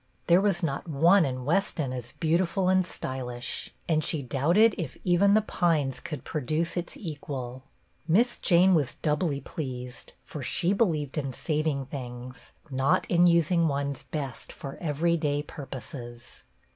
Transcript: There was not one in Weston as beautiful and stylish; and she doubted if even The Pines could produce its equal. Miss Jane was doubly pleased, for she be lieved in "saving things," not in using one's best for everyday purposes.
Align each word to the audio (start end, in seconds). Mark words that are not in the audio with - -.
There 0.25 0.41
was 0.41 0.63
not 0.63 0.87
one 0.87 1.25
in 1.25 1.45
Weston 1.45 1.93
as 1.93 2.13
beautiful 2.13 2.69
and 2.69 2.87
stylish; 2.87 3.69
and 3.87 4.03
she 4.03 4.23
doubted 4.23 4.73
if 4.75 4.97
even 5.03 5.35
The 5.35 5.43
Pines 5.43 5.99
could 5.99 6.23
produce 6.23 6.75
its 6.75 6.97
equal. 6.97 7.65
Miss 8.07 8.39
Jane 8.39 8.73
was 8.73 8.95
doubly 8.95 9.41
pleased, 9.41 10.13
for 10.23 10.41
she 10.41 10.73
be 10.73 10.85
lieved 10.85 11.19
in 11.19 11.33
"saving 11.33 11.85
things," 11.85 12.51
not 12.71 13.05
in 13.11 13.27
using 13.27 13.67
one's 13.67 14.01
best 14.01 14.51
for 14.51 14.75
everyday 14.77 15.43
purposes. 15.43 16.45